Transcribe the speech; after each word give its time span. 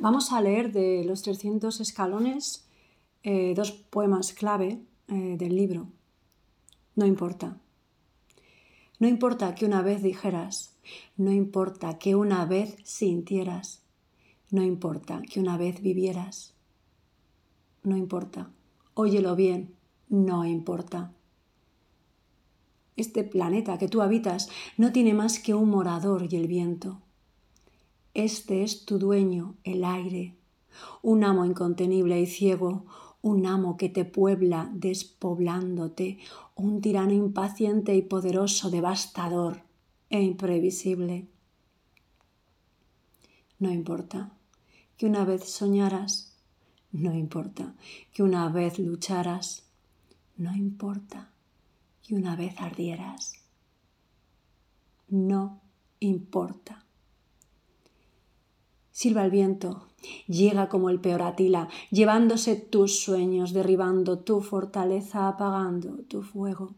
Vamos 0.00 0.30
a 0.30 0.40
leer 0.40 0.70
de 0.70 1.02
los 1.04 1.22
300 1.22 1.80
escalones 1.80 2.68
eh, 3.24 3.52
dos 3.56 3.72
poemas 3.72 4.32
clave 4.32 4.80
eh, 5.08 5.36
del 5.36 5.56
libro. 5.56 5.88
No 6.94 7.04
importa. 7.04 7.58
No 9.00 9.08
importa 9.08 9.56
que 9.56 9.66
una 9.66 9.82
vez 9.82 10.00
dijeras, 10.00 10.76
no 11.16 11.32
importa 11.32 11.98
que 11.98 12.14
una 12.14 12.46
vez 12.46 12.76
sintieras, 12.84 13.82
no 14.50 14.62
importa 14.62 15.20
que 15.22 15.40
una 15.40 15.56
vez 15.56 15.82
vivieras, 15.82 16.54
no 17.82 17.96
importa. 17.96 18.50
Óyelo 18.94 19.34
bien, 19.34 19.74
no 20.08 20.44
importa. 20.44 21.12
Este 22.96 23.24
planeta 23.24 23.78
que 23.78 23.88
tú 23.88 24.00
habitas 24.00 24.48
no 24.76 24.92
tiene 24.92 25.12
más 25.12 25.40
que 25.40 25.54
un 25.54 25.70
morador 25.70 26.28
y 26.32 26.36
el 26.36 26.46
viento. 26.46 27.00
Este 28.18 28.64
es 28.64 28.84
tu 28.84 28.98
dueño, 28.98 29.54
el 29.62 29.84
aire, 29.84 30.34
un 31.02 31.22
amo 31.22 31.44
incontenible 31.44 32.20
y 32.20 32.26
ciego, 32.26 32.84
un 33.22 33.46
amo 33.46 33.76
que 33.76 33.88
te 33.88 34.04
puebla 34.04 34.68
despoblándote, 34.74 36.18
un 36.56 36.80
tirano 36.80 37.12
impaciente 37.12 37.94
y 37.94 38.02
poderoso, 38.02 38.70
devastador 38.70 39.62
e 40.10 40.20
imprevisible. 40.20 41.28
No 43.60 43.70
importa 43.70 44.32
que 44.96 45.06
una 45.06 45.24
vez 45.24 45.44
soñaras, 45.44 46.36
no 46.90 47.14
importa 47.14 47.76
que 48.12 48.24
una 48.24 48.48
vez 48.48 48.80
lucharas, 48.80 49.62
no 50.36 50.56
importa 50.56 51.30
que 52.02 52.16
una 52.16 52.34
vez 52.34 52.58
ardieras, 52.58 53.34
no 55.06 55.60
importa. 56.00 56.84
Silba 58.98 59.24
el 59.24 59.30
viento, 59.30 59.86
llega 60.26 60.68
como 60.68 60.90
el 60.90 61.00
peor 61.00 61.22
Atila, 61.22 61.68
llevándose 61.92 62.56
tus 62.56 62.98
sueños, 62.98 63.52
derribando 63.52 64.18
tu 64.18 64.40
fortaleza, 64.40 65.28
apagando 65.28 66.02
tu 66.08 66.22
fuego. 66.22 66.74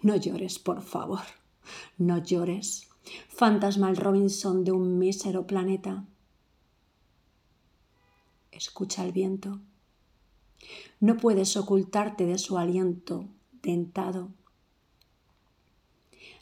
No 0.00 0.16
llores, 0.16 0.58
por 0.58 0.80
favor, 0.80 1.20
no 1.98 2.16
llores, 2.24 2.88
fantasmal 3.28 3.98
Robinson 3.98 4.64
de 4.64 4.72
un 4.72 4.98
mísero 4.98 5.46
planeta. 5.46 6.06
Escucha 8.50 9.04
el 9.04 9.12
viento. 9.12 9.60
No 11.00 11.18
puedes 11.18 11.54
ocultarte 11.58 12.24
de 12.24 12.38
su 12.38 12.56
aliento 12.56 13.26
dentado. 13.62 14.30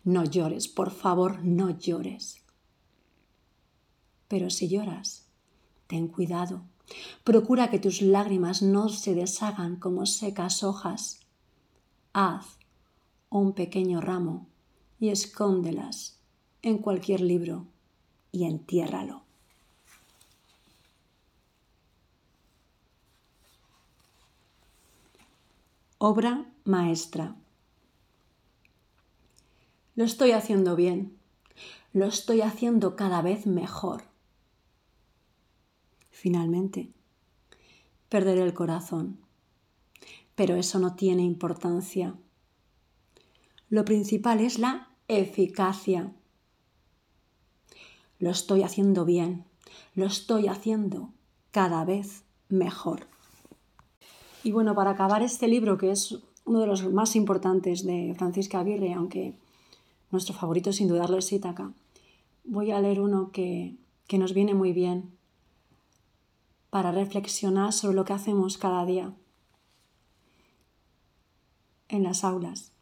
No 0.04 0.22
llores, 0.22 0.68
por 0.68 0.92
favor, 0.92 1.42
no 1.42 1.76
llores. 1.76 2.44
Pero 4.30 4.48
si 4.48 4.68
lloras, 4.68 5.26
ten 5.88 6.06
cuidado. 6.06 6.62
Procura 7.24 7.68
que 7.68 7.80
tus 7.80 8.00
lágrimas 8.00 8.62
no 8.62 8.88
se 8.88 9.12
deshagan 9.12 9.74
como 9.74 10.06
secas 10.06 10.62
hojas. 10.62 11.18
Haz 12.12 12.46
un 13.28 13.54
pequeño 13.54 14.00
ramo 14.00 14.46
y 15.00 15.08
escóndelas 15.08 16.16
en 16.62 16.78
cualquier 16.78 17.22
libro 17.22 17.66
y 18.30 18.44
entiérralo. 18.44 19.24
Obra 25.98 26.46
maestra. 26.64 27.34
Lo 29.96 30.04
estoy 30.04 30.30
haciendo 30.30 30.76
bien. 30.76 31.18
Lo 31.92 32.06
estoy 32.06 32.42
haciendo 32.42 32.94
cada 32.94 33.22
vez 33.22 33.46
mejor. 33.46 34.09
Finalmente, 36.20 36.90
perderé 38.10 38.42
el 38.42 38.52
corazón. 38.52 39.16
Pero 40.34 40.56
eso 40.56 40.78
no 40.78 40.94
tiene 40.94 41.22
importancia. 41.22 42.14
Lo 43.70 43.86
principal 43.86 44.40
es 44.40 44.58
la 44.58 44.90
eficacia. 45.08 46.12
Lo 48.18 48.28
estoy 48.28 48.64
haciendo 48.64 49.06
bien, 49.06 49.46
lo 49.94 50.04
estoy 50.04 50.48
haciendo 50.48 51.08
cada 51.52 51.86
vez 51.86 52.22
mejor. 52.50 53.06
Y 54.44 54.52
bueno, 54.52 54.74
para 54.74 54.90
acabar 54.90 55.22
este 55.22 55.48
libro, 55.48 55.78
que 55.78 55.90
es 55.90 56.18
uno 56.44 56.60
de 56.60 56.66
los 56.66 56.84
más 56.92 57.16
importantes 57.16 57.82
de 57.86 58.14
Francisca 58.18 58.60
Aguirre, 58.60 58.92
aunque 58.92 59.32
nuestro 60.10 60.34
favorito 60.34 60.70
sin 60.74 60.88
dudarlo 60.88 61.16
es 61.16 61.32
Ítaca, 61.32 61.72
voy 62.44 62.72
a 62.72 62.80
leer 62.82 63.00
uno 63.00 63.30
que, 63.32 63.74
que 64.06 64.18
nos 64.18 64.34
viene 64.34 64.52
muy 64.52 64.74
bien 64.74 65.18
para 66.70 66.92
reflexionar 66.92 67.72
sobre 67.72 67.96
lo 67.96 68.04
que 68.04 68.12
hacemos 68.12 68.56
cada 68.56 68.86
día 68.86 69.12
en 71.88 72.04
las 72.04 72.22
aulas. 72.24 72.72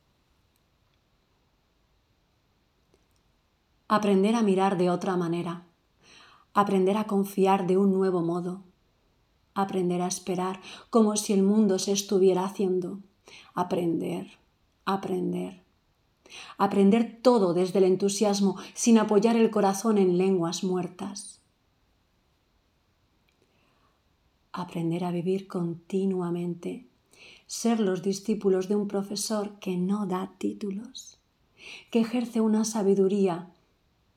Aprender 3.89 4.35
a 4.35 4.43
mirar 4.43 4.77
de 4.77 4.91
otra 4.91 5.17
manera, 5.17 5.67
aprender 6.53 6.99
a 6.99 7.07
confiar 7.07 7.67
de 7.67 7.79
un 7.79 7.95
nuevo 7.95 8.21
modo, 8.21 8.63
aprender 9.55 10.03
a 10.03 10.07
esperar 10.09 10.61
como 10.91 11.17
si 11.17 11.33
el 11.33 11.43
mundo 11.43 11.79
se 11.79 11.93
estuviera 11.93 12.45
haciendo, 12.45 13.01
aprender, 13.55 14.39
aprender. 14.85 15.67
Aprender 16.59 17.21
todo 17.23 17.55
desde 17.55 17.79
el 17.79 17.87
entusiasmo 17.87 18.57
sin 18.75 18.99
apoyar 18.99 19.37
el 19.37 19.51
corazón 19.51 19.97
en 19.97 20.19
lenguas 20.19 20.63
muertas 20.63 21.38
aprender 24.53 25.05
a 25.05 25.11
vivir 25.11 25.47
continuamente, 25.47 26.87
ser 27.47 27.81
los 27.81 28.03
discípulos 28.03 28.69
de 28.69 28.77
un 28.77 28.89
profesor 28.89 29.59
que 29.59 29.77
no 29.77 30.07
da 30.07 30.33
títulos, 30.39 31.19
que 31.91 32.01
ejerce 32.01 32.41
una 32.41 32.65
sabiduría 32.65 33.51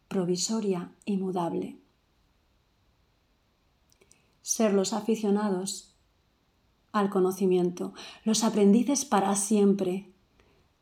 provisoria 0.08 0.92
y 1.06 1.18
mudable. 1.18 1.78
Ser 4.42 4.74
los 4.74 4.94
aficionados 4.94 5.96
al 6.92 7.10
conocimiento, 7.10 7.94
los 8.26 8.44
aprendices 8.44 9.06
para 9.06 9.36
siempre, 9.36 10.10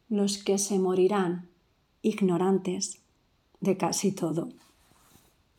los 0.09 0.39
que 0.39 0.57
se 0.57 0.79
morirán 0.79 1.49
ignorantes 2.01 2.99
de 3.59 3.77
casi 3.77 4.11
todo. 4.11 4.49